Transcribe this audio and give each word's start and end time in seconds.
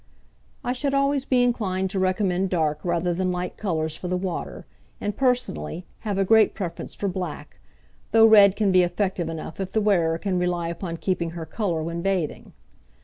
I 0.63 0.73
should 0.73 0.95
always 0.95 1.25
be 1.25 1.43
inclined 1.43 1.91
to 1.91 1.99
recommend 1.99 2.49
dark 2.49 2.83
rather 2.83 3.13
than 3.13 3.31
light 3.31 3.55
colours 3.55 3.95
for 3.95 4.07
the 4.07 4.17
water, 4.17 4.65
and, 4.99 5.15
personally, 5.15 5.85
have 5.99 6.17
a 6.17 6.25
great 6.25 6.55
preference 6.55 6.95
for 6.95 7.07
black, 7.07 7.59
though 8.09 8.25
red 8.25 8.55
can 8.55 8.71
be 8.71 8.81
effective 8.81 9.29
enough 9.29 9.59
if 9.59 9.73
the 9.73 9.79
wearer 9.79 10.17
can 10.17 10.39
rely 10.39 10.69
upon 10.69 10.97
keeping 10.97 11.29
her 11.37 11.45
colour 11.45 11.83
when 11.83 12.01
bathing. 12.01 12.53